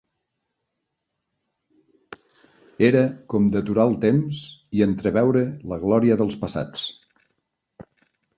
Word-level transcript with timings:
Era 2.87 3.03
com 3.35 3.51
deturar 3.57 3.85
el 3.91 3.99
temps 4.07 4.41
i 4.79 4.83
entreveure 4.87 5.45
la 5.75 5.81
glòria 5.85 6.19
dels 6.25 6.41
passats 6.47 6.89